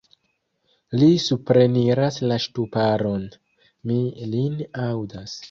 [1.01, 3.29] Li supreniras la ŝtuparon:
[3.93, 4.01] mi
[4.35, 5.39] lin aŭdas.